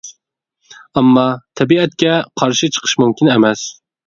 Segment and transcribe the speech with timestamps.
[0.95, 1.25] ئامما
[1.61, 3.69] تەبىئەتكە قارشى چىقىش مۇمكىن ئەمەس.